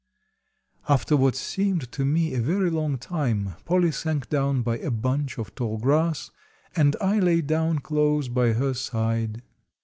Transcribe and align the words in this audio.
After 0.89 1.15
what 1.15 1.35
seemed 1.35 1.91
to 1.91 2.03
me 2.03 2.33
a 2.33 2.41
very 2.41 2.71
long 2.71 2.97
time, 2.97 3.53
Polly 3.65 3.91
sank 3.91 4.29
down 4.29 4.63
by 4.63 4.79
a 4.79 4.89
bunch 4.89 5.37
of 5.37 5.53
tall 5.53 5.77
grass, 5.77 6.31
and 6.75 6.95
I 6.99 7.19
lay 7.19 7.41
down 7.41 7.77
close 7.77 8.27
by 8.27 8.53
her 8.53 8.73
side. 8.73 9.43